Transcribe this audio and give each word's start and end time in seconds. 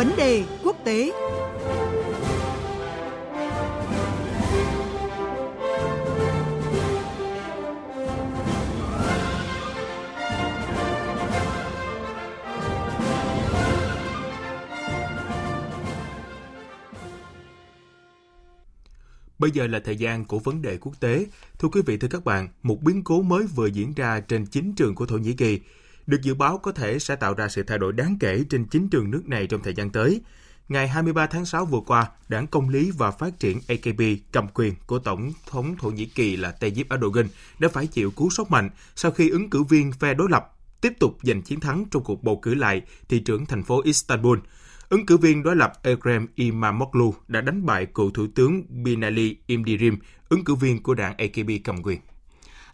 Vấn 0.00 0.16
đề 0.16 0.44
quốc 0.64 0.76
tế 0.84 1.12
Bây 19.38 19.50
giờ 19.50 19.66
là 19.66 19.80
thời 19.84 19.96
gian 19.96 20.24
của 20.24 20.38
vấn 20.38 20.62
đề 20.62 20.78
quốc 20.80 21.00
tế. 21.00 21.26
Thưa 21.58 21.68
quý 21.68 21.82
vị, 21.86 21.96
thưa 21.96 22.08
các 22.08 22.24
bạn, 22.24 22.48
một 22.62 22.82
biến 22.82 23.04
cố 23.04 23.22
mới 23.22 23.46
vừa 23.54 23.66
diễn 23.66 23.94
ra 23.94 24.20
trên 24.20 24.46
chính 24.46 24.74
trường 24.74 24.94
của 24.94 25.06
Thổ 25.06 25.16
Nhĩ 25.16 25.32
Kỳ. 25.32 25.60
Được 26.10 26.22
dự 26.22 26.34
báo 26.34 26.58
có 26.58 26.72
thể 26.72 26.98
sẽ 26.98 27.16
tạo 27.16 27.34
ra 27.34 27.48
sự 27.48 27.62
thay 27.62 27.78
đổi 27.78 27.92
đáng 27.92 28.16
kể 28.20 28.44
trên 28.50 28.64
chính 28.64 28.88
trường 28.88 29.10
nước 29.10 29.28
này 29.28 29.46
trong 29.46 29.62
thời 29.62 29.74
gian 29.74 29.90
tới. 29.90 30.20
Ngày 30.68 30.88
23 30.88 31.26
tháng 31.26 31.44
6 31.44 31.64
vừa 31.64 31.80
qua, 31.86 32.10
Đảng 32.28 32.46
Công 32.46 32.68
lý 32.68 32.90
và 32.90 33.10
Phát 33.10 33.38
triển 33.38 33.60
AKP 33.68 34.00
cầm 34.32 34.46
quyền 34.54 34.74
của 34.86 34.98
Tổng 34.98 35.32
thống 35.50 35.76
Thổ 35.78 35.90
Nhĩ 35.90 36.06
Kỳ 36.06 36.36
là 36.36 36.50
Tayyip 36.50 36.90
Erdogan 36.90 37.26
đã 37.58 37.68
phải 37.68 37.86
chịu 37.86 38.10
cú 38.10 38.30
sốc 38.30 38.50
mạnh 38.50 38.70
sau 38.96 39.10
khi 39.10 39.28
ứng 39.28 39.50
cử 39.50 39.62
viên 39.62 39.92
phe 39.92 40.14
đối 40.14 40.30
lập 40.30 40.56
tiếp 40.80 40.92
tục 41.00 41.18
giành 41.22 41.42
chiến 41.42 41.60
thắng 41.60 41.84
trong 41.90 42.04
cuộc 42.04 42.22
bầu 42.22 42.38
cử 42.42 42.54
lại 42.54 42.82
thị 43.08 43.20
trưởng 43.20 43.46
thành 43.46 43.62
phố 43.62 43.82
Istanbul– 43.84 44.38
Ứng 44.90 45.06
cử 45.06 45.16
viên 45.16 45.42
đối 45.42 45.56
lập 45.56 45.72
Ekrem 45.82 46.26
Imamoglu 46.34 47.14
đã 47.28 47.40
đánh 47.40 47.66
bại 47.66 47.86
cựu 47.86 48.10
thủ 48.10 48.26
tướng 48.34 48.62
Binali 48.68 49.36
Imdirim, 49.46 49.98
ứng 50.28 50.44
cử 50.44 50.54
viên 50.54 50.82
của 50.82 50.94
đảng 50.94 51.14
AKP 51.18 51.64
cầm 51.64 51.82
quyền. 51.82 52.00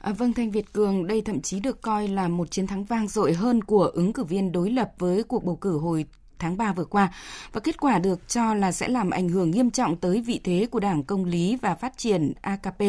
À, 0.07 0.13
vâng, 0.13 0.33
Thanh 0.33 0.51
Việt 0.51 0.73
Cường, 0.73 1.07
đây 1.07 1.23
thậm 1.23 1.41
chí 1.41 1.61
được 1.61 1.83
coi 1.83 2.09
là 2.09 2.29
một 2.29 2.51
chiến 2.51 2.67
thắng 2.67 2.85
vang 2.85 3.09
dội 3.09 3.33
hơn 3.33 3.65
của 3.65 3.85
ứng 3.85 4.13
cử 4.13 4.25
viên 4.25 4.53
đối 4.53 4.71
lập 4.71 4.93
với 4.99 5.23
cuộc 5.23 5.45
bầu 5.45 5.57
cử 5.57 5.79
hồi 5.79 6.05
tháng 6.39 6.57
3 6.57 6.73
vừa 6.73 6.85
qua 6.85 7.13
và 7.53 7.61
kết 7.61 7.81
quả 7.81 7.99
được 7.99 8.29
cho 8.29 8.55
là 8.55 8.73
sẽ 8.73 8.89
làm 8.89 9.11
ảnh 9.11 9.29
hưởng 9.29 9.51
nghiêm 9.51 9.71
trọng 9.71 9.97
tới 9.97 10.21
vị 10.21 10.41
thế 10.45 10.67
của 10.71 10.81
Đảng 10.81 11.05
Công 11.05 11.25
lý 11.25 11.57
và 11.63 11.75
Phát 11.75 11.99
triển 11.99 12.33
AKP 12.41 12.83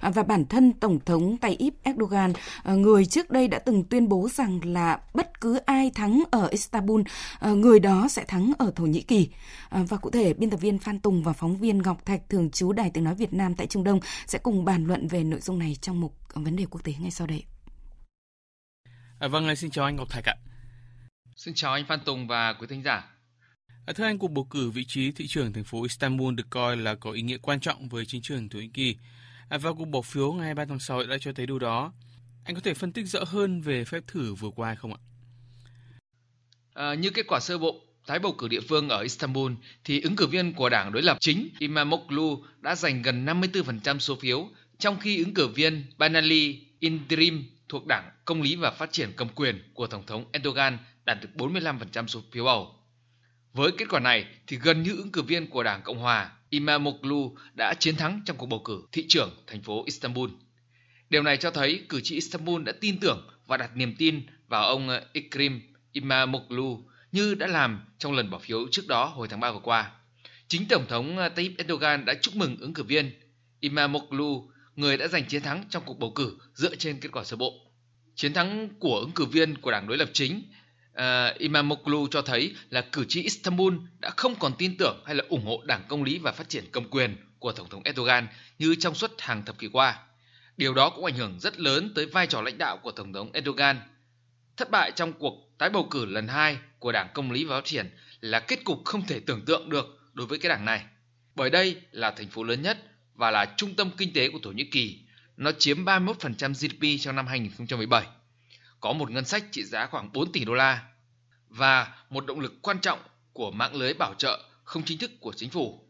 và 0.00 0.22
bản 0.22 0.46
thân 0.46 0.72
Tổng 0.72 0.98
thống 1.06 1.36
Tayyip 1.36 1.74
Erdogan, 1.82 2.32
ờ, 2.62 2.76
người 2.76 3.06
trước 3.06 3.30
đây 3.30 3.48
đã 3.48 3.58
từng 3.58 3.84
tuyên 3.84 4.08
bố 4.08 4.28
rằng 4.28 4.60
là 4.64 5.00
bất 5.14 5.40
cứ 5.40 5.56
ai 5.56 5.90
thắng 5.94 6.22
ở 6.30 6.48
Istanbul, 6.48 7.02
ờ, 7.38 7.54
người 7.54 7.80
đó 7.80 8.08
sẽ 8.08 8.24
thắng 8.24 8.52
ở 8.58 8.72
Thổ 8.76 8.84
Nhĩ 8.84 9.00
Kỳ. 9.00 9.28
Ờ, 9.68 9.84
và 9.88 9.96
cụ 9.96 10.10
thể, 10.10 10.34
biên 10.34 10.50
tập 10.50 10.60
viên 10.60 10.78
Phan 10.78 11.00
Tùng 11.00 11.22
và 11.22 11.32
phóng 11.32 11.56
viên 11.56 11.82
Ngọc 11.82 12.06
Thạch 12.06 12.28
thường 12.28 12.50
trú 12.50 12.72
Đài 12.72 12.90
Tiếng 12.90 13.04
Nói 13.04 13.14
Việt 13.14 13.34
Nam 13.34 13.54
tại 13.54 13.66
Trung 13.66 13.84
Đông 13.84 14.00
sẽ 14.26 14.38
cùng 14.38 14.64
bàn 14.64 14.84
luận 14.84 15.08
về 15.08 15.24
nội 15.24 15.40
dung 15.40 15.58
này 15.58 15.76
trong 15.80 16.00
mục 16.00 16.14
vấn 16.34 16.56
đề 16.56 16.66
quốc 16.70 16.84
tế 16.84 16.92
ngay 17.00 17.10
sau 17.10 17.26
đây. 17.26 17.44
À, 19.18 19.28
vâng, 19.28 19.56
xin 19.56 19.70
chào 19.70 19.84
anh 19.84 19.96
Ngọc 19.96 20.08
Thạch 20.10 20.24
ạ. 20.24 20.34
Xin 21.44 21.54
chào 21.54 21.72
anh 21.72 21.84
Phan 21.86 22.00
Tùng 22.00 22.26
và 22.26 22.52
quý 22.52 22.66
thính 22.66 22.82
giả. 22.82 23.04
À, 23.86 23.92
thưa 23.92 24.04
anh, 24.04 24.18
cuộc 24.18 24.30
bầu 24.30 24.46
cử 24.50 24.70
vị 24.70 24.84
trí 24.88 25.12
thị 25.12 25.26
trưởng 25.26 25.52
thành 25.52 25.64
phố 25.64 25.82
Istanbul 25.82 26.34
được 26.34 26.46
coi 26.50 26.76
là 26.76 26.94
có 26.94 27.10
ý 27.10 27.22
nghĩa 27.22 27.36
quan 27.38 27.60
trọng 27.60 27.88
với 27.88 28.06
chính 28.06 28.22
trường 28.22 28.48
Thổ 28.48 28.58
Nhĩ 28.58 28.68
Kỳ. 28.74 28.96
À, 29.48 29.58
và 29.58 29.72
cuộc 29.72 29.84
bỏ 29.84 30.02
phiếu 30.02 30.32
ngày 30.32 30.44
23 30.44 30.64
tháng 30.64 30.78
6 30.78 31.02
đã 31.02 31.16
cho 31.20 31.32
thấy 31.32 31.46
điều 31.46 31.58
đó. 31.58 31.92
Anh 32.44 32.54
có 32.54 32.60
thể 32.64 32.74
phân 32.74 32.92
tích 32.92 33.06
rõ 33.06 33.20
hơn 33.26 33.60
về 33.60 33.84
phép 33.84 34.02
thử 34.06 34.34
vừa 34.34 34.50
qua 34.50 34.74
không 34.74 34.92
ạ? 34.92 35.00
À, 36.74 36.94
như 36.94 37.10
kết 37.10 37.26
quả 37.28 37.40
sơ 37.40 37.58
bộ 37.58 37.80
tái 38.06 38.18
bầu 38.18 38.34
cử 38.38 38.48
địa 38.48 38.60
phương 38.68 38.88
ở 38.88 39.00
Istanbul 39.00 39.52
thì 39.84 40.00
ứng 40.00 40.16
cử 40.16 40.26
viên 40.26 40.52
của 40.52 40.68
đảng 40.68 40.92
đối 40.92 41.02
lập 41.02 41.16
chính 41.20 41.48
Imamoglu 41.58 42.44
đã 42.60 42.74
giành 42.74 43.02
gần 43.02 43.26
54% 43.26 43.98
số 43.98 44.16
phiếu, 44.16 44.48
trong 44.78 44.98
khi 45.00 45.18
ứng 45.18 45.34
cử 45.34 45.46
viên 45.48 45.84
Banali 45.98 46.66
Indirim 46.78 47.44
thuộc 47.68 47.86
đảng 47.86 48.10
Công 48.24 48.42
lý 48.42 48.56
và 48.56 48.70
Phát 48.70 48.92
triển 48.92 49.12
cầm 49.16 49.28
quyền 49.28 49.62
của 49.74 49.86
Tổng 49.86 50.06
thống 50.06 50.24
Erdogan 50.32 50.78
đạt 51.04 51.18
được 51.22 51.28
45% 51.34 52.06
số 52.06 52.20
phiếu 52.32 52.44
bầu. 52.44 52.74
Với 53.52 53.70
kết 53.78 53.88
quả 53.90 54.00
này 54.00 54.26
thì 54.46 54.56
gần 54.56 54.82
như 54.82 54.96
ứng 54.96 55.12
cử 55.12 55.22
viên 55.22 55.50
của 55.50 55.62
Đảng 55.62 55.82
Cộng 55.82 55.98
hòa 55.98 56.30
Imamoglu 56.50 57.36
đã 57.54 57.74
chiến 57.74 57.96
thắng 57.96 58.20
trong 58.24 58.36
cuộc 58.36 58.46
bầu 58.46 58.62
cử 58.64 58.82
thị 58.92 59.04
trưởng 59.08 59.30
thành 59.46 59.62
phố 59.62 59.84
Istanbul. 59.84 60.30
Điều 61.10 61.22
này 61.22 61.36
cho 61.36 61.50
thấy 61.50 61.84
cử 61.88 62.00
tri 62.00 62.14
Istanbul 62.14 62.62
đã 62.62 62.72
tin 62.80 63.00
tưởng 63.00 63.28
và 63.46 63.56
đặt 63.56 63.76
niềm 63.76 63.94
tin 63.98 64.26
vào 64.48 64.64
ông 64.64 64.88
Ikrim 65.12 65.60
Imamoglu 65.92 66.84
như 67.12 67.34
đã 67.34 67.46
làm 67.46 67.84
trong 67.98 68.12
lần 68.12 68.30
bỏ 68.30 68.38
phiếu 68.38 68.68
trước 68.70 68.86
đó 68.88 69.04
hồi 69.04 69.28
tháng 69.28 69.40
3 69.40 69.52
vừa 69.52 69.60
qua. 69.62 69.90
Chính 70.48 70.68
Tổng 70.68 70.86
thống 70.88 71.16
Tayyip 71.36 71.52
Erdogan 71.58 72.04
đã 72.04 72.14
chúc 72.14 72.36
mừng 72.36 72.56
ứng 72.60 72.74
cử 72.74 72.82
viên 72.82 73.10
Imamoglu, 73.60 74.50
người 74.76 74.96
đã 74.96 75.08
giành 75.08 75.28
chiến 75.28 75.42
thắng 75.42 75.64
trong 75.70 75.82
cuộc 75.86 75.98
bầu 75.98 76.12
cử 76.14 76.38
dựa 76.54 76.76
trên 76.76 77.00
kết 77.00 77.08
quả 77.12 77.24
sơ 77.24 77.36
bộ. 77.36 77.52
Chiến 78.14 78.32
thắng 78.32 78.68
của 78.78 78.98
ứng 79.00 79.10
cử 79.10 79.24
viên 79.24 79.58
của 79.58 79.70
đảng 79.70 79.88
đối 79.88 79.98
lập 79.98 80.08
chính 80.12 80.42
uh, 80.98 81.38
Imamoglu 81.38 82.06
cho 82.10 82.22
thấy 82.22 82.54
là 82.70 82.80
cử 82.80 83.04
tri 83.08 83.22
Istanbul 83.22 83.74
đã 83.98 84.10
không 84.10 84.34
còn 84.34 84.52
tin 84.58 84.76
tưởng 84.76 85.02
hay 85.06 85.14
là 85.14 85.24
ủng 85.28 85.46
hộ 85.46 85.62
Đảng 85.66 85.84
Công 85.88 86.02
lý 86.02 86.18
và 86.18 86.32
Phát 86.32 86.48
triển 86.48 86.64
cầm 86.72 86.84
quyền 86.90 87.16
của 87.38 87.52
Tổng 87.52 87.68
thống 87.68 87.82
Erdogan 87.84 88.26
như 88.58 88.74
trong 88.74 88.94
suốt 88.94 89.10
hàng 89.18 89.44
thập 89.44 89.58
kỷ 89.58 89.68
qua. 89.68 89.98
Điều 90.56 90.74
đó 90.74 90.90
cũng 90.90 91.04
ảnh 91.04 91.14
hưởng 91.14 91.38
rất 91.40 91.60
lớn 91.60 91.92
tới 91.94 92.06
vai 92.06 92.26
trò 92.26 92.42
lãnh 92.42 92.58
đạo 92.58 92.76
của 92.76 92.90
Tổng 92.90 93.12
thống 93.12 93.32
Erdogan. 93.32 93.80
Thất 94.56 94.70
bại 94.70 94.92
trong 94.94 95.12
cuộc 95.12 95.58
tái 95.58 95.70
bầu 95.70 95.86
cử 95.90 96.06
lần 96.06 96.28
hai 96.28 96.56
của 96.78 96.92
Đảng 96.92 97.08
Công 97.14 97.30
lý 97.30 97.44
và 97.44 97.56
Phát 97.56 97.64
triển 97.64 97.90
là 98.20 98.40
kết 98.40 98.64
cục 98.64 98.84
không 98.84 99.06
thể 99.06 99.20
tưởng 99.20 99.44
tượng 99.44 99.70
được 99.70 100.00
đối 100.12 100.26
với 100.26 100.38
cái 100.38 100.50
đảng 100.50 100.64
này. 100.64 100.84
Bởi 101.34 101.50
đây 101.50 101.76
là 101.90 102.10
thành 102.10 102.28
phố 102.28 102.44
lớn 102.44 102.62
nhất 102.62 102.78
và 103.14 103.30
là 103.30 103.54
trung 103.56 103.74
tâm 103.74 103.90
kinh 103.96 104.12
tế 104.12 104.28
của 104.28 104.38
Thổ 104.42 104.50
Nhĩ 104.50 104.64
Kỳ. 104.64 104.98
Nó 105.36 105.52
chiếm 105.58 105.84
31% 105.84 106.52
GDP 106.52 107.02
trong 107.04 107.16
năm 107.16 107.26
2017 107.26 108.02
có 108.82 108.92
một 108.92 109.10
ngân 109.10 109.24
sách 109.24 109.44
trị 109.50 109.64
giá 109.64 109.86
khoảng 109.86 110.12
4 110.12 110.32
tỷ 110.32 110.44
đô 110.44 110.54
la 110.54 110.82
và 111.48 111.94
một 112.10 112.26
động 112.26 112.40
lực 112.40 112.62
quan 112.62 112.80
trọng 112.80 112.98
của 113.32 113.50
mạng 113.50 113.74
lưới 113.74 113.94
bảo 113.94 114.14
trợ 114.14 114.44
không 114.64 114.82
chính 114.84 114.98
thức 114.98 115.10
của 115.20 115.32
chính 115.36 115.50
phủ. 115.50 115.88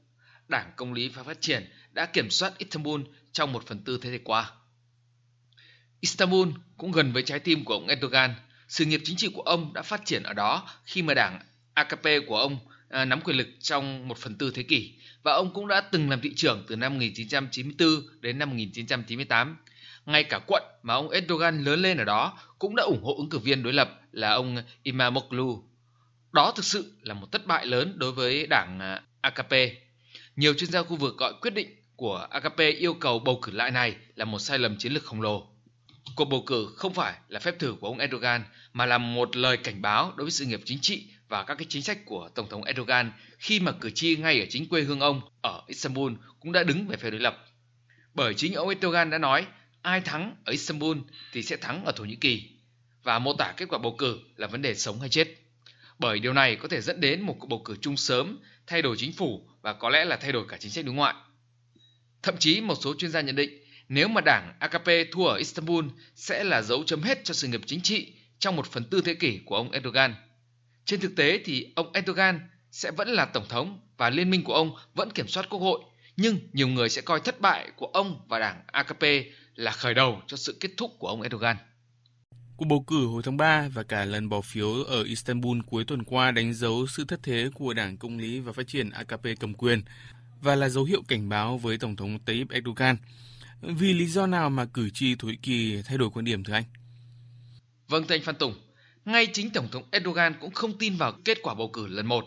Đảng 0.48 0.72
Công 0.76 0.92
lý 0.92 1.08
và 1.08 1.22
Phát 1.22 1.40
triển 1.40 1.70
đã 1.92 2.06
kiểm 2.06 2.30
soát 2.30 2.58
Istanbul 2.58 3.00
trong 3.32 3.52
một 3.52 3.66
phần 3.66 3.84
tư 3.84 3.98
thế 4.02 4.10
hệ 4.10 4.18
qua. 4.24 4.50
Istanbul 6.00 6.48
cũng 6.76 6.92
gần 6.92 7.12
với 7.12 7.22
trái 7.22 7.38
tim 7.38 7.64
của 7.64 7.74
ông 7.74 7.86
Erdogan. 7.86 8.34
Sự 8.68 8.84
nghiệp 8.84 9.00
chính 9.04 9.16
trị 9.16 9.28
của 9.34 9.42
ông 9.42 9.72
đã 9.72 9.82
phát 9.82 10.02
triển 10.04 10.22
ở 10.22 10.32
đó 10.32 10.68
khi 10.84 11.02
mà 11.02 11.14
đảng 11.14 11.40
AKP 11.74 12.04
của 12.26 12.38
ông 12.38 12.58
à, 12.88 13.04
nắm 13.04 13.20
quyền 13.20 13.36
lực 13.36 13.48
trong 13.60 14.08
một 14.08 14.18
phần 14.18 14.38
tư 14.38 14.52
thế 14.54 14.62
kỷ 14.62 14.94
và 15.22 15.32
ông 15.32 15.54
cũng 15.54 15.68
đã 15.68 15.80
từng 15.80 16.10
làm 16.10 16.20
thị 16.20 16.32
trưởng 16.36 16.64
từ 16.68 16.76
năm 16.76 16.92
1994 16.94 18.20
đến 18.20 18.38
năm 18.38 18.50
1998 18.50 19.56
ngay 20.06 20.24
cả 20.24 20.40
quận 20.46 20.62
mà 20.82 20.94
ông 20.94 21.10
Erdogan 21.10 21.64
lớn 21.64 21.82
lên 21.82 21.98
ở 21.98 22.04
đó 22.04 22.38
cũng 22.58 22.76
đã 22.76 22.82
ủng 22.82 23.02
hộ 23.02 23.16
ứng 23.16 23.28
cử 23.28 23.38
viên 23.38 23.62
đối 23.62 23.72
lập 23.72 24.00
là 24.12 24.32
ông 24.32 24.56
Imamoglu. 24.82 25.62
Đó 26.32 26.52
thực 26.56 26.64
sự 26.64 26.92
là 27.02 27.14
một 27.14 27.32
thất 27.32 27.46
bại 27.46 27.66
lớn 27.66 27.94
đối 27.96 28.12
với 28.12 28.46
đảng 28.46 28.80
à, 28.80 29.02
AKP. 29.20 29.52
Nhiều 30.36 30.54
chuyên 30.54 30.70
gia 30.70 30.82
khu 30.82 30.96
vực 30.96 31.16
gọi 31.16 31.32
quyết 31.40 31.54
định 31.54 31.68
của 31.96 32.26
AKP 32.30 32.58
yêu 32.58 32.94
cầu 32.94 33.18
bầu 33.18 33.38
cử 33.42 33.52
lại 33.52 33.70
này 33.70 33.96
là 34.14 34.24
một 34.24 34.38
sai 34.38 34.58
lầm 34.58 34.78
chiến 34.78 34.92
lược 34.92 35.04
khổng 35.04 35.20
lồ. 35.20 35.48
Cuộc 36.16 36.24
bầu 36.24 36.42
cử 36.46 36.68
không 36.76 36.94
phải 36.94 37.14
là 37.28 37.40
phép 37.40 37.58
thử 37.58 37.74
của 37.80 37.88
ông 37.88 37.98
Erdogan, 37.98 38.44
mà 38.72 38.86
là 38.86 38.98
một 38.98 39.36
lời 39.36 39.56
cảnh 39.56 39.82
báo 39.82 40.12
đối 40.16 40.24
với 40.24 40.30
sự 40.30 40.44
nghiệp 40.44 40.60
chính 40.64 40.78
trị 40.80 41.08
và 41.28 41.44
các 41.44 41.54
cái 41.54 41.66
chính 41.68 41.82
sách 41.82 41.98
của 42.06 42.28
Tổng 42.34 42.48
thống 42.48 42.64
Erdogan 42.64 43.12
khi 43.38 43.60
mà 43.60 43.72
cử 43.72 43.90
tri 43.90 44.16
ngay 44.16 44.40
ở 44.40 44.46
chính 44.50 44.68
quê 44.68 44.82
hương 44.82 45.00
ông 45.00 45.20
ở 45.42 45.62
Istanbul 45.66 46.12
cũng 46.40 46.52
đã 46.52 46.62
đứng 46.62 46.86
về 46.86 46.96
phe 46.96 47.10
đối 47.10 47.20
lập. 47.20 47.46
Bởi 48.14 48.34
chính 48.34 48.54
ông 48.54 48.68
Erdogan 48.68 49.10
đã 49.10 49.18
nói 49.18 49.46
ai 49.82 50.00
thắng 50.00 50.36
ở 50.44 50.50
Istanbul 50.50 50.98
thì 51.32 51.42
sẽ 51.42 51.56
thắng 51.56 51.84
ở 51.84 51.92
Thổ 51.96 52.04
Nhĩ 52.04 52.16
Kỳ 52.16 52.48
và 53.02 53.18
mô 53.18 53.32
tả 53.34 53.54
kết 53.56 53.68
quả 53.68 53.78
bầu 53.78 53.94
cử 53.98 54.20
là 54.36 54.46
vấn 54.46 54.62
đề 54.62 54.74
sống 54.74 55.00
hay 55.00 55.08
chết. 55.08 55.28
Bởi 55.98 56.18
điều 56.18 56.32
này 56.32 56.56
có 56.56 56.68
thể 56.68 56.80
dẫn 56.80 57.00
đến 57.00 57.20
một 57.20 57.36
cuộc 57.38 57.46
bầu 57.46 57.62
cử 57.64 57.76
chung 57.80 57.96
sớm, 57.96 58.38
thay 58.66 58.82
đổi 58.82 58.96
chính 58.98 59.12
phủ 59.12 59.48
và 59.62 59.72
có 59.72 59.88
lẽ 59.90 60.04
là 60.04 60.16
thay 60.16 60.32
đổi 60.32 60.44
cả 60.48 60.56
chính 60.60 60.70
sách 60.70 60.84
đối 60.84 60.94
ngoại. 60.94 61.14
Thậm 62.22 62.36
chí 62.38 62.60
một 62.60 62.74
số 62.80 62.94
chuyên 62.98 63.10
gia 63.10 63.20
nhận 63.20 63.36
định 63.36 63.62
nếu 63.88 64.08
mà 64.08 64.20
đảng 64.20 64.54
AKP 64.60 64.88
thua 65.12 65.26
ở 65.26 65.36
Istanbul 65.36 65.84
sẽ 66.14 66.44
là 66.44 66.62
dấu 66.62 66.84
chấm 66.84 67.02
hết 67.02 67.24
cho 67.24 67.34
sự 67.34 67.48
nghiệp 67.48 67.60
chính 67.66 67.80
trị 67.80 68.12
trong 68.38 68.56
một 68.56 68.66
phần 68.66 68.84
tư 68.84 69.00
thế 69.04 69.14
kỷ 69.14 69.40
của 69.44 69.56
ông 69.56 69.70
Erdogan. 69.70 70.14
Trên 70.84 71.00
thực 71.00 71.16
tế 71.16 71.40
thì 71.44 71.72
ông 71.74 71.92
Erdogan 71.92 72.40
sẽ 72.70 72.90
vẫn 72.90 73.08
là 73.08 73.24
tổng 73.24 73.48
thống 73.48 73.80
và 73.96 74.10
liên 74.10 74.30
minh 74.30 74.44
của 74.44 74.54
ông 74.54 74.76
vẫn 74.94 75.10
kiểm 75.10 75.28
soát 75.28 75.46
quốc 75.50 75.58
hội, 75.58 75.80
nhưng 76.16 76.38
nhiều 76.52 76.68
người 76.68 76.88
sẽ 76.88 77.02
coi 77.02 77.20
thất 77.20 77.40
bại 77.40 77.70
của 77.76 77.86
ông 77.86 78.20
và 78.28 78.38
đảng 78.38 78.62
AKP 78.66 79.02
là 79.54 79.70
khởi 79.70 79.94
đầu 79.94 80.22
cho 80.26 80.36
sự 80.36 80.56
kết 80.60 80.70
thúc 80.76 80.90
của 80.98 81.08
ông 81.08 81.22
Erdogan. 81.22 81.56
Cuộc 82.56 82.64
bầu 82.64 82.84
cử 82.86 83.06
hồi 83.06 83.22
tháng 83.24 83.36
3 83.36 83.68
và 83.68 83.82
cả 83.82 84.04
lần 84.04 84.28
bỏ 84.28 84.40
phiếu 84.40 84.72
ở 84.82 85.02
Istanbul 85.02 85.58
cuối 85.66 85.84
tuần 85.84 86.04
qua 86.04 86.30
đánh 86.30 86.54
dấu 86.54 86.86
sự 86.86 87.04
thất 87.04 87.20
thế 87.22 87.50
của 87.54 87.74
Đảng 87.74 87.96
Công 87.96 88.18
lý 88.18 88.40
và 88.40 88.52
Phát 88.52 88.68
triển 88.68 88.90
AKP 88.90 89.26
cầm 89.40 89.54
quyền 89.54 89.82
và 90.40 90.54
là 90.54 90.68
dấu 90.68 90.84
hiệu 90.84 91.02
cảnh 91.08 91.28
báo 91.28 91.58
với 91.58 91.78
Tổng 91.78 91.96
thống 91.96 92.18
Tayyip 92.18 92.50
Erdogan. 92.50 92.96
Vì 93.60 93.92
lý 93.92 94.06
do 94.06 94.26
nào 94.26 94.50
mà 94.50 94.64
cử 94.64 94.90
tri 94.90 95.14
Thổ 95.14 95.28
Nhĩ 95.28 95.36
Kỳ 95.36 95.82
thay 95.82 95.98
đổi 95.98 96.10
quan 96.10 96.24
điểm 96.24 96.44
thưa 96.44 96.52
anh? 96.52 96.64
Vâng 97.88 98.04
thưa 98.06 98.14
anh 98.14 98.22
Phan 98.22 98.34
Tùng, 98.34 98.54
ngay 99.04 99.26
chính 99.26 99.50
Tổng 99.50 99.68
thống 99.72 99.82
Erdogan 99.90 100.34
cũng 100.40 100.50
không 100.50 100.78
tin 100.78 100.96
vào 100.96 101.12
kết 101.24 101.38
quả 101.42 101.54
bầu 101.54 101.70
cử 101.72 101.86
lần 101.86 102.06
một. 102.06 102.24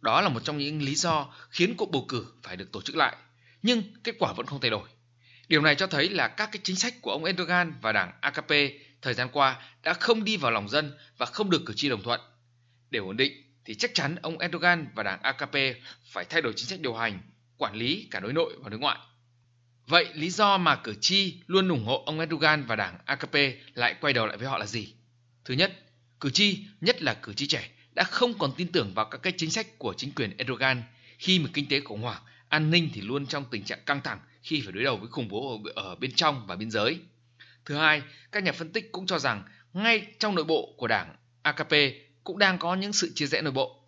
Đó 0.00 0.20
là 0.20 0.28
một 0.28 0.40
trong 0.44 0.58
những 0.58 0.82
lý 0.82 0.94
do 0.94 1.34
khiến 1.50 1.74
cuộc 1.76 1.90
bầu 1.90 2.04
cử 2.08 2.26
phải 2.42 2.56
được 2.56 2.72
tổ 2.72 2.82
chức 2.82 2.96
lại. 2.96 3.16
Nhưng 3.62 3.82
kết 4.04 4.14
quả 4.18 4.32
vẫn 4.32 4.46
không 4.46 4.60
thay 4.60 4.70
đổi. 4.70 4.88
Điều 5.48 5.62
này 5.62 5.74
cho 5.74 5.86
thấy 5.86 6.08
là 6.08 6.28
các 6.28 6.48
cái 6.52 6.60
chính 6.64 6.76
sách 6.76 6.94
của 7.00 7.10
ông 7.10 7.24
Erdogan 7.24 7.74
và 7.80 7.92
đảng 7.92 8.12
AKP 8.20 8.50
thời 9.02 9.14
gian 9.14 9.28
qua 9.32 9.60
đã 9.82 9.94
không 9.94 10.24
đi 10.24 10.36
vào 10.36 10.50
lòng 10.50 10.68
dân 10.68 10.92
và 11.18 11.26
không 11.26 11.50
được 11.50 11.62
cử 11.66 11.74
tri 11.76 11.88
đồng 11.88 12.02
thuận. 12.02 12.20
Để 12.90 12.98
ổn 12.98 13.16
định 13.16 13.32
thì 13.64 13.74
chắc 13.74 13.90
chắn 13.94 14.16
ông 14.22 14.38
Erdogan 14.38 14.88
và 14.94 15.02
đảng 15.02 15.22
AKP 15.22 15.54
phải 16.04 16.24
thay 16.24 16.42
đổi 16.42 16.52
chính 16.56 16.66
sách 16.66 16.80
điều 16.80 16.94
hành, 16.94 17.20
quản 17.56 17.74
lý 17.74 18.08
cả 18.10 18.20
đối 18.20 18.32
nội 18.32 18.54
và 18.58 18.68
đối 18.70 18.80
ngoại. 18.80 18.98
Vậy 19.86 20.06
lý 20.14 20.30
do 20.30 20.58
mà 20.58 20.76
cử 20.76 20.94
tri 21.00 21.42
luôn 21.46 21.68
ủng 21.68 21.84
hộ 21.84 22.02
ông 22.06 22.20
Erdogan 22.20 22.64
và 22.66 22.76
đảng 22.76 22.98
AKP 23.04 23.34
lại 23.74 23.94
quay 24.00 24.12
đầu 24.12 24.26
lại 24.26 24.36
với 24.36 24.48
họ 24.48 24.58
là 24.58 24.66
gì? 24.66 24.94
Thứ 25.44 25.54
nhất, 25.54 25.72
cử 26.20 26.30
tri, 26.30 26.64
nhất 26.80 27.02
là 27.02 27.14
cử 27.14 27.32
tri 27.32 27.46
trẻ, 27.46 27.70
đã 27.94 28.04
không 28.04 28.38
còn 28.38 28.52
tin 28.56 28.72
tưởng 28.72 28.94
vào 28.94 29.04
các 29.04 29.18
cái 29.22 29.32
chính 29.36 29.50
sách 29.50 29.78
của 29.78 29.94
chính 29.96 30.12
quyền 30.12 30.36
Erdogan 30.36 30.82
khi 31.18 31.38
mà 31.38 31.50
kinh 31.52 31.68
tế 31.68 31.80
khủng 31.80 32.02
hoảng, 32.02 32.22
an 32.48 32.70
ninh 32.70 32.90
thì 32.94 33.00
luôn 33.00 33.26
trong 33.26 33.44
tình 33.50 33.64
trạng 33.64 33.78
căng 33.86 34.00
thẳng 34.00 34.18
khi 34.42 34.60
phải 34.60 34.72
đối 34.72 34.84
đầu 34.84 34.96
với 34.96 35.08
khủng 35.08 35.28
bố 35.28 35.62
ở, 35.74 35.84
ở 35.84 35.94
bên 35.94 36.12
trong 36.12 36.46
và 36.46 36.56
biên 36.56 36.70
giới. 36.70 36.98
Thứ 37.64 37.74
hai, 37.74 38.02
các 38.32 38.42
nhà 38.42 38.52
phân 38.52 38.72
tích 38.72 38.92
cũng 38.92 39.06
cho 39.06 39.18
rằng 39.18 39.42
ngay 39.72 40.06
trong 40.18 40.34
nội 40.34 40.44
bộ 40.44 40.74
của 40.76 40.86
đảng 40.86 41.16
AKP 41.42 41.72
cũng 42.24 42.38
đang 42.38 42.58
có 42.58 42.74
những 42.74 42.92
sự 42.92 43.12
chia 43.14 43.26
rẽ 43.26 43.42
nội 43.42 43.52
bộ. 43.52 43.82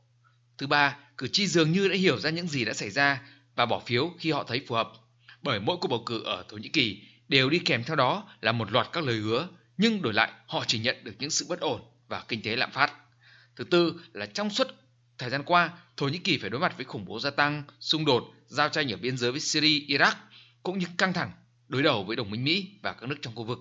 Thứ 0.58 0.66
ba, 0.66 0.96
cử 1.16 1.28
tri 1.28 1.46
dường 1.46 1.72
như 1.72 1.88
đã 1.88 1.94
hiểu 1.94 2.18
ra 2.18 2.30
những 2.30 2.48
gì 2.48 2.64
đã 2.64 2.72
xảy 2.72 2.90
ra 2.90 3.22
và 3.56 3.66
bỏ 3.66 3.80
phiếu 3.86 4.12
khi 4.18 4.30
họ 4.30 4.44
thấy 4.44 4.64
phù 4.68 4.74
hợp. 4.74 4.92
Bởi 5.42 5.60
mỗi 5.60 5.76
cuộc 5.80 5.88
bầu 5.88 6.02
cử 6.06 6.22
ở 6.24 6.44
Thổ 6.48 6.56
Nhĩ 6.56 6.68
Kỳ 6.68 7.02
đều 7.28 7.50
đi 7.50 7.58
kèm 7.58 7.84
theo 7.84 7.96
đó 7.96 8.28
là 8.40 8.52
một 8.52 8.72
loạt 8.72 8.88
các 8.92 9.04
lời 9.04 9.16
hứa, 9.16 9.48
nhưng 9.76 10.02
đổi 10.02 10.14
lại 10.14 10.32
họ 10.46 10.64
chỉ 10.66 10.78
nhận 10.78 11.04
được 11.04 11.12
những 11.18 11.30
sự 11.30 11.46
bất 11.48 11.60
ổn 11.60 11.80
và 12.08 12.24
kinh 12.28 12.42
tế 12.42 12.56
lạm 12.56 12.70
phát. 12.70 12.92
Thứ 13.56 13.64
tư 13.64 14.00
là 14.12 14.26
trong 14.26 14.50
suốt 14.50 14.66
thời 15.18 15.30
gian 15.30 15.42
qua, 15.42 15.70
Thổ 15.96 16.08
Nhĩ 16.08 16.18
Kỳ 16.18 16.38
phải 16.38 16.50
đối 16.50 16.60
mặt 16.60 16.72
với 16.76 16.84
khủng 16.84 17.04
bố 17.04 17.20
gia 17.20 17.30
tăng, 17.30 17.62
xung 17.80 18.04
đột, 18.04 18.24
giao 18.46 18.68
tranh 18.68 18.92
ở 18.92 18.96
biên 18.96 19.16
giới 19.16 19.30
với 19.30 19.40
Syria, 19.40 19.86
Iraq, 19.86 20.12
cũng 20.62 20.78
như 20.78 20.86
căng 20.98 21.12
thẳng 21.12 21.32
đối 21.68 21.82
đầu 21.82 22.04
với 22.04 22.16
đồng 22.16 22.30
minh 22.30 22.44
Mỹ 22.44 22.70
và 22.82 22.92
các 22.92 23.06
nước 23.06 23.16
trong 23.22 23.34
khu 23.34 23.44
vực. 23.44 23.58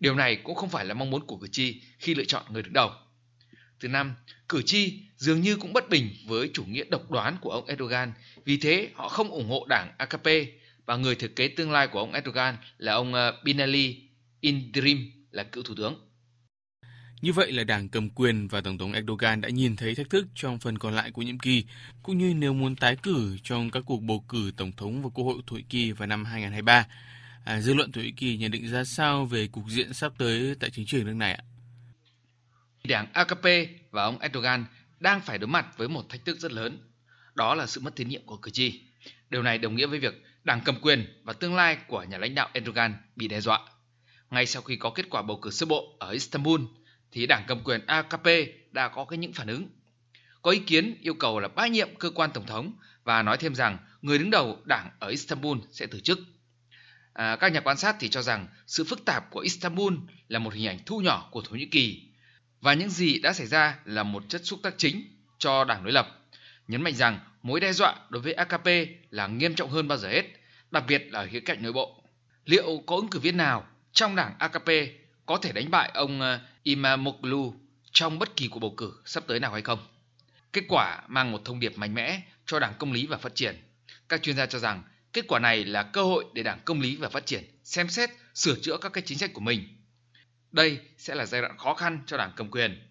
Điều 0.00 0.14
này 0.14 0.36
cũng 0.36 0.54
không 0.54 0.68
phải 0.68 0.84
là 0.84 0.94
mong 0.94 1.10
muốn 1.10 1.26
của 1.26 1.36
cử 1.36 1.48
tri 1.52 1.82
khi 1.98 2.14
lựa 2.14 2.24
chọn 2.24 2.44
người 2.50 2.62
đứng 2.62 2.72
đầu. 2.72 2.90
Thứ 3.80 3.88
năm, 3.88 4.14
cử 4.48 4.62
tri 4.62 5.02
dường 5.16 5.40
như 5.40 5.56
cũng 5.56 5.72
bất 5.72 5.88
bình 5.88 6.08
với 6.26 6.50
chủ 6.54 6.64
nghĩa 6.64 6.84
độc 6.84 7.10
đoán 7.10 7.36
của 7.40 7.50
ông 7.50 7.66
Erdogan, 7.66 8.12
vì 8.44 8.56
thế 8.56 8.90
họ 8.94 9.08
không 9.08 9.30
ủng 9.30 9.48
hộ 9.48 9.66
đảng 9.68 9.92
AKP 9.98 10.26
và 10.86 10.96
người 10.96 11.14
thừa 11.14 11.28
kế 11.28 11.48
tương 11.48 11.70
lai 11.70 11.88
của 11.88 11.98
ông 11.98 12.12
Erdogan 12.12 12.56
là 12.78 12.92
ông 12.92 13.14
ờ, 13.14 13.40
Binali 13.44 14.02
Indirim 14.40 15.26
là 15.30 15.42
cựu 15.42 15.62
thủ 15.62 15.74
tướng. 15.76 16.09
Như 17.22 17.32
vậy 17.32 17.52
là 17.52 17.64
đảng 17.64 17.88
cầm 17.88 18.10
quyền 18.10 18.48
và 18.48 18.60
Tổng 18.60 18.78
thống 18.78 18.92
Erdogan 18.92 19.40
đã 19.40 19.48
nhìn 19.48 19.76
thấy 19.76 19.94
thách 19.94 20.10
thức 20.10 20.26
trong 20.34 20.58
phần 20.58 20.78
còn 20.78 20.94
lại 20.94 21.10
của 21.10 21.22
nhiệm 21.22 21.38
kỳ, 21.38 21.64
cũng 22.02 22.18
như 22.18 22.34
nếu 22.34 22.52
muốn 22.52 22.76
tái 22.76 22.96
cử 22.96 23.36
trong 23.42 23.70
các 23.70 23.82
cuộc 23.86 24.02
bầu 24.02 24.24
cử 24.28 24.52
Tổng 24.56 24.72
thống 24.72 25.02
và 25.02 25.08
Quốc 25.14 25.24
hội 25.24 25.42
Thổ 25.46 25.56
Nhĩ 25.56 25.62
Kỳ 25.62 25.92
vào 25.92 26.06
năm 26.06 26.24
2023. 26.24 26.86
À, 27.44 27.60
dư 27.60 27.74
luận 27.74 27.92
Thổ 27.92 28.00
Nhĩ 28.00 28.12
Kỳ 28.12 28.36
nhận 28.36 28.50
định 28.50 28.70
ra 28.70 28.84
sao 28.84 29.24
về 29.24 29.46
cục 29.46 29.64
diện 29.68 29.92
sắp 29.92 30.12
tới 30.18 30.54
tại 30.60 30.70
chính 30.70 30.86
trường 30.86 31.06
nước 31.06 31.14
này 31.14 31.32
ạ? 31.32 31.44
Đảng 32.84 33.06
AKP 33.12 33.44
và 33.90 34.04
ông 34.04 34.18
Erdogan 34.18 34.64
đang 35.00 35.20
phải 35.20 35.38
đối 35.38 35.48
mặt 35.48 35.66
với 35.76 35.88
một 35.88 36.08
thách 36.08 36.24
thức 36.24 36.38
rất 36.38 36.52
lớn, 36.52 36.78
đó 37.34 37.54
là 37.54 37.66
sự 37.66 37.80
mất 37.80 37.96
tín 37.96 38.08
nhiệm 38.08 38.26
của 38.26 38.36
cử 38.36 38.50
tri. 38.50 38.80
Điều 39.30 39.42
này 39.42 39.58
đồng 39.58 39.76
nghĩa 39.76 39.86
với 39.86 39.98
việc 39.98 40.24
đảng 40.44 40.60
cầm 40.64 40.76
quyền 40.82 41.20
và 41.24 41.32
tương 41.32 41.54
lai 41.54 41.76
của 41.88 42.02
nhà 42.02 42.18
lãnh 42.18 42.34
đạo 42.34 42.48
Erdogan 42.52 42.94
bị 43.16 43.28
đe 43.28 43.40
dọa. 43.40 43.60
Ngay 44.30 44.46
sau 44.46 44.62
khi 44.62 44.76
có 44.76 44.90
kết 44.90 45.06
quả 45.10 45.22
bầu 45.22 45.38
cử 45.42 45.50
sơ 45.50 45.66
bộ 45.66 45.96
ở 45.98 46.10
Istanbul, 46.10 46.60
thì 47.12 47.26
đảng 47.26 47.44
cầm 47.46 47.64
quyền 47.64 47.86
AKP 47.86 48.26
đã 48.72 48.88
có 48.88 49.04
cái 49.04 49.18
những 49.18 49.32
phản 49.32 49.46
ứng. 49.46 49.68
Có 50.42 50.50
ý 50.50 50.58
kiến 50.58 50.96
yêu 51.00 51.14
cầu 51.14 51.40
là 51.40 51.48
bãi 51.48 51.70
nhiệm 51.70 51.94
cơ 51.94 52.10
quan 52.10 52.30
tổng 52.34 52.46
thống 52.46 52.72
và 53.04 53.22
nói 53.22 53.36
thêm 53.36 53.54
rằng 53.54 53.78
người 54.02 54.18
đứng 54.18 54.30
đầu 54.30 54.58
đảng 54.64 54.90
ở 54.98 55.08
Istanbul 55.08 55.58
sẽ 55.70 55.86
từ 55.86 56.00
chức. 56.00 56.18
À, 57.12 57.36
các 57.36 57.52
nhà 57.52 57.60
quan 57.60 57.76
sát 57.76 57.96
thì 58.00 58.08
cho 58.08 58.22
rằng 58.22 58.46
sự 58.66 58.84
phức 58.84 59.04
tạp 59.04 59.30
của 59.30 59.40
Istanbul 59.40 59.94
là 60.28 60.38
một 60.38 60.54
hình 60.54 60.66
ảnh 60.66 60.78
thu 60.86 61.00
nhỏ 61.00 61.28
của 61.30 61.42
Thổ 61.42 61.56
Nhĩ 61.56 61.66
Kỳ 61.66 62.02
và 62.60 62.74
những 62.74 62.90
gì 62.90 63.18
đã 63.18 63.32
xảy 63.32 63.46
ra 63.46 63.78
là 63.84 64.02
một 64.02 64.22
chất 64.28 64.40
xúc 64.44 64.60
tác 64.62 64.74
chính 64.76 65.02
cho 65.38 65.64
đảng 65.64 65.84
đối 65.84 65.92
lập. 65.92 66.08
Nhấn 66.68 66.82
mạnh 66.82 66.94
rằng 66.94 67.18
mối 67.42 67.60
đe 67.60 67.72
dọa 67.72 67.96
đối 68.08 68.22
với 68.22 68.32
AKP 68.32 68.66
là 69.10 69.26
nghiêm 69.26 69.54
trọng 69.54 69.70
hơn 69.70 69.88
bao 69.88 69.98
giờ 69.98 70.08
hết, 70.08 70.24
đặc 70.70 70.84
biệt 70.88 71.06
là 71.10 71.20
ở 71.20 71.28
khía 71.30 71.40
cạnh 71.40 71.62
nội 71.62 71.72
bộ. 71.72 72.04
Liệu 72.44 72.82
có 72.86 72.96
ứng 72.96 73.08
cử 73.08 73.18
viên 73.18 73.36
nào 73.36 73.66
trong 73.92 74.16
đảng 74.16 74.34
AKP 74.38 74.68
có 75.26 75.36
thể 75.36 75.52
đánh 75.52 75.70
bại 75.70 75.90
ông 75.94 76.20
ờ, 76.20 76.40
Imamoglu 76.62 77.54
trong 77.92 78.18
bất 78.18 78.36
kỳ 78.36 78.48
cuộc 78.48 78.60
bầu 78.60 78.74
cử 78.76 78.92
sắp 79.04 79.24
tới 79.26 79.40
nào 79.40 79.52
hay 79.52 79.62
không? 79.62 79.78
Kết 80.52 80.64
quả 80.68 81.02
mang 81.08 81.32
một 81.32 81.42
thông 81.44 81.60
điệp 81.60 81.78
mạnh 81.78 81.94
mẽ 81.94 82.22
cho 82.46 82.58
Đảng 82.58 82.74
Công 82.78 82.92
lý 82.92 83.06
và 83.06 83.16
Phát 83.18 83.34
triển. 83.34 83.56
Các 84.08 84.22
chuyên 84.22 84.36
gia 84.36 84.46
cho 84.46 84.58
rằng 84.58 84.82
kết 85.12 85.24
quả 85.28 85.38
này 85.38 85.64
là 85.64 85.82
cơ 85.82 86.02
hội 86.02 86.24
để 86.34 86.42
Đảng 86.42 86.60
Công 86.64 86.80
lý 86.80 86.96
và 86.96 87.08
Phát 87.08 87.26
triển 87.26 87.44
xem 87.64 87.88
xét 87.88 88.10
sửa 88.34 88.56
chữa 88.62 88.76
các 88.76 88.92
cái 88.92 89.02
chính 89.06 89.18
sách 89.18 89.32
của 89.34 89.40
mình. 89.40 89.68
Đây 90.52 90.80
sẽ 90.98 91.14
là 91.14 91.26
giai 91.26 91.40
đoạn 91.40 91.58
khó 91.58 91.74
khăn 91.74 92.02
cho 92.06 92.16
Đảng 92.16 92.32
cầm 92.36 92.50
quyền. 92.50 92.86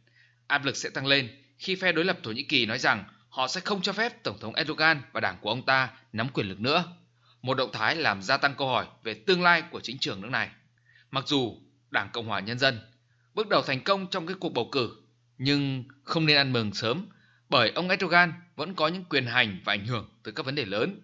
Áp 0.47 0.65
lực 0.65 0.77
sẽ 0.77 0.89
tăng 0.89 1.05
lên 1.05 1.29
khi 1.57 1.75
phe 1.75 1.91
đối 1.91 2.05
lập 2.05 2.19
Thổ 2.23 2.31
Nhĩ 2.31 2.43
Kỳ 2.43 2.65
nói 2.65 2.79
rằng 2.79 3.03
họ 3.29 3.47
sẽ 3.47 3.61
không 3.61 3.81
cho 3.81 3.93
phép 3.93 4.23
Tổng 4.23 4.39
thống 4.39 4.55
Erdogan 4.55 5.01
và 5.11 5.19
đảng 5.19 5.37
của 5.41 5.49
ông 5.49 5.65
ta 5.65 5.89
nắm 6.13 6.29
quyền 6.33 6.49
lực 6.49 6.59
nữa. 6.59 6.83
Một 7.41 7.57
động 7.57 7.71
thái 7.73 7.95
làm 7.95 8.21
gia 8.21 8.37
tăng 8.37 8.55
câu 8.55 8.67
hỏi 8.67 8.85
về 9.03 9.13
tương 9.13 9.43
lai 9.43 9.63
của 9.71 9.79
chính 9.79 9.97
trường 9.99 10.21
nước 10.21 10.29
này. 10.31 10.49
Mặc 11.11 11.23
dù 11.27 11.57
Đảng 11.89 12.09
Cộng 12.13 12.27
hòa 12.27 12.39
Nhân 12.39 12.59
dân 12.59 12.79
bước 13.39 13.49
đầu 13.49 13.61
thành 13.61 13.83
công 13.83 14.07
trong 14.07 14.27
cái 14.27 14.35
cuộc 14.39 14.53
bầu 14.53 14.69
cử, 14.71 14.91
nhưng 15.37 15.83
không 16.03 16.25
nên 16.25 16.37
ăn 16.37 16.53
mừng 16.53 16.73
sớm 16.73 17.05
bởi 17.49 17.71
ông 17.71 17.89
Erdogan 17.89 18.33
vẫn 18.55 18.73
có 18.75 18.87
những 18.87 19.03
quyền 19.03 19.25
hành 19.25 19.59
và 19.65 19.73
ảnh 19.73 19.85
hưởng 19.85 20.09
từ 20.23 20.31
các 20.31 20.45
vấn 20.45 20.55
đề 20.55 20.65
lớn. 20.65 21.01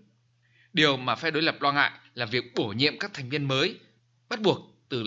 Điều 0.74 0.98
mà 0.98 1.16
phe 1.16 1.32
đối 1.32 1.44
lập 1.44 1.62
lo 1.62 1.72
ngại 1.72 1.92
là 2.14 2.26
việc 2.26 2.56
bổ 2.56 2.68
nhiệm 2.68 3.00
các 3.00 3.14
thành 3.14 3.30
viên 3.30 3.48
mới 3.48 3.80
bắt 4.30 4.42
buộc 4.42 4.58
từ 4.90 5.04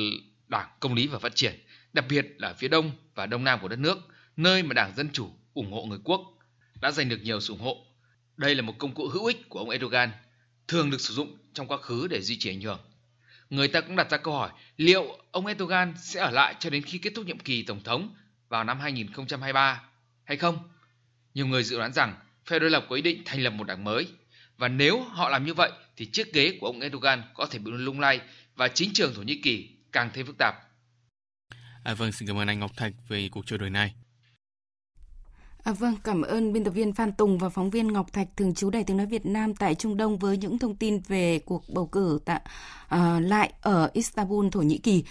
Đảng 0.46 0.68
Công 0.80 0.94
lý 0.94 1.06
và 1.06 1.18
Phát 1.18 1.34
triển, 1.34 1.54
đặc 1.92 2.04
biệt 2.08 2.26
là 2.38 2.52
phía 2.52 2.68
đông 2.68 2.90
và 3.14 3.26
đông 3.26 3.44
nam 3.44 3.58
của 3.62 3.68
đất 3.68 3.78
nước, 3.78 3.98
nơi 4.36 4.62
mà 4.62 4.74
Đảng 4.74 4.96
Dân 4.96 5.08
Chủ 5.12 5.30
ủng 5.54 5.72
hộ 5.72 5.84
người 5.84 5.98
quốc 6.04 6.20
đã 6.80 6.90
giành 6.90 7.08
được 7.08 7.20
nhiều 7.22 7.40
sự 7.40 7.52
ủng 7.52 7.62
hộ. 7.62 7.86
Đây 8.36 8.54
là 8.54 8.62
một 8.62 8.74
công 8.78 8.94
cụ 8.94 9.08
hữu 9.08 9.26
ích 9.26 9.48
của 9.48 9.58
ông 9.58 9.70
Erdogan, 9.70 10.10
thường 10.68 10.90
được 10.90 11.00
sử 11.00 11.14
dụng 11.14 11.38
trong 11.54 11.66
quá 11.66 11.78
khứ 11.78 12.06
để 12.10 12.20
duy 12.22 12.38
trì 12.38 12.50
ảnh 12.50 12.60
hưởng 12.60 12.80
người 13.50 13.68
ta 13.68 13.80
cũng 13.80 13.96
đặt 13.96 14.10
ra 14.10 14.16
câu 14.16 14.34
hỏi 14.34 14.50
liệu 14.76 15.18
ông 15.30 15.46
Erdogan 15.46 15.94
sẽ 15.96 16.20
ở 16.20 16.30
lại 16.30 16.54
cho 16.58 16.70
đến 16.70 16.82
khi 16.82 16.98
kết 16.98 17.12
thúc 17.14 17.26
nhiệm 17.26 17.38
kỳ 17.38 17.62
tổng 17.62 17.82
thống 17.82 18.14
vào 18.48 18.64
năm 18.64 18.80
2023 18.80 19.82
hay 20.24 20.36
không? 20.36 20.58
Nhiều 21.34 21.46
người 21.46 21.62
dự 21.62 21.78
đoán 21.78 21.92
rằng 21.92 22.14
phe 22.46 22.58
đối 22.58 22.70
lập 22.70 22.86
có 22.88 22.96
ý 22.96 23.02
định 23.02 23.22
thành 23.24 23.40
lập 23.40 23.50
một 23.50 23.64
đảng 23.64 23.84
mới 23.84 24.06
và 24.58 24.68
nếu 24.68 25.00
họ 25.00 25.28
làm 25.28 25.44
như 25.44 25.54
vậy 25.54 25.70
thì 25.96 26.06
chiếc 26.06 26.32
ghế 26.32 26.58
của 26.60 26.66
ông 26.66 26.80
Erdogan 26.80 27.22
có 27.34 27.46
thể 27.46 27.58
bị 27.58 27.70
lung 27.74 28.00
lay 28.00 28.20
và 28.56 28.68
chính 28.68 28.90
trường 28.94 29.14
Thổ 29.14 29.22
Nhĩ 29.22 29.40
Kỳ 29.42 29.68
càng 29.92 30.10
thêm 30.14 30.26
phức 30.26 30.38
tạp. 30.38 30.54
À, 31.84 31.94
vâng, 31.94 32.12
xin 32.12 32.28
cảm 32.28 32.38
ơn 32.38 32.48
anh 32.48 32.58
Ngọc 32.58 32.76
Thạch 32.76 32.92
về 33.08 33.28
cuộc 33.32 33.46
trao 33.46 33.58
đổi 33.58 33.70
này. 33.70 33.94
À, 35.68 35.72
vâng, 35.72 35.94
cảm 36.04 36.22
ơn 36.22 36.52
biên 36.52 36.64
tập 36.64 36.70
viên 36.70 36.92
Phan 36.92 37.12
Tùng 37.12 37.38
và 37.38 37.48
phóng 37.48 37.70
viên 37.70 37.92
Ngọc 37.92 38.12
Thạch 38.12 38.28
thường 38.36 38.54
trú 38.54 38.70
Đài 38.70 38.84
Tiếng 38.84 38.96
nói 38.96 39.06
Việt 39.06 39.26
Nam 39.26 39.54
tại 39.54 39.74
Trung 39.74 39.96
Đông 39.96 40.18
với 40.18 40.36
những 40.36 40.58
thông 40.58 40.76
tin 40.76 41.00
về 41.08 41.38
cuộc 41.38 41.68
bầu 41.68 41.86
cử 41.86 42.18
tại 42.24 42.40
uh, 42.94 43.00
lại 43.20 43.52
ở 43.60 43.90
Istanbul, 43.92 44.46
Thổ 44.52 44.60
Nhĩ 44.60 44.78
Kỳ. 44.78 45.04